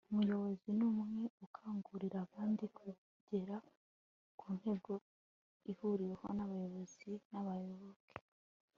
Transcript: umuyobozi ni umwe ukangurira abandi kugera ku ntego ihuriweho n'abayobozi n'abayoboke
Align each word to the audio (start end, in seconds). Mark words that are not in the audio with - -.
umuyobozi 0.13 0.67
ni 0.77 0.83
umwe 0.89 1.23
ukangurira 1.45 2.17
abandi 2.25 2.63
kugera 2.77 3.55
ku 4.39 4.47
ntego 4.57 4.93
ihuriweho 5.71 6.25
n'abayobozi 6.35 7.11
n'abayoboke 7.31 8.13